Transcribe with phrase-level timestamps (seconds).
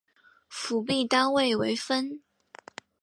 [0.49, 2.23] 辅币单位为分。